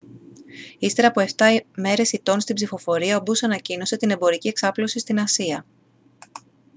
ύστερα 0.79 1.07
από 1.07 1.21
7 1.35 1.45
μέρες 1.75 2.09
ηττών 2.11 2.39
στην 2.39 2.55
ψηφοφορία 2.55 3.17
ο 3.17 3.23
bush 3.25 3.43
ανακοίνωσε 3.43 3.97
την 3.97 4.09
εμπορική 4.09 4.47
εξάπλωση 4.47 4.99
στην 4.99 5.19
ασία 5.19 5.65